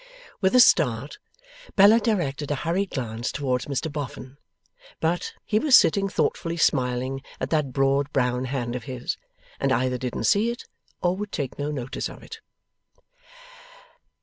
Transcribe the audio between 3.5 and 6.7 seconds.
Mr Boffin. But, he was sitting thoughtfully